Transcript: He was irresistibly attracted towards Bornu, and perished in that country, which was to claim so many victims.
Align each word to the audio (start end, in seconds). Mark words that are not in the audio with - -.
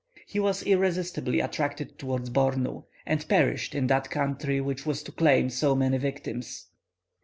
He 0.25 0.39
was 0.39 0.63
irresistibly 0.63 1.41
attracted 1.41 1.99
towards 1.99 2.31
Bornu, 2.31 2.85
and 3.05 3.27
perished 3.29 3.75
in 3.75 3.85
that 3.85 4.09
country, 4.09 4.59
which 4.59 4.83
was 4.83 5.03
to 5.03 5.11
claim 5.11 5.51
so 5.51 5.75
many 5.75 5.99
victims. 5.99 6.69